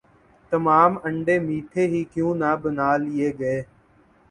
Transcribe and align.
تمام 0.51 0.91
انڈے 1.03 1.35
میٹھے 1.39 1.83
ہی 1.87 2.03
کیوں 2.13 2.33
نہ 2.35 2.49
بنا 2.63 2.89
لئے 3.03 3.29
گئے 3.39 3.61